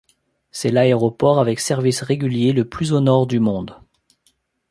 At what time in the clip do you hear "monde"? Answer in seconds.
3.39-3.77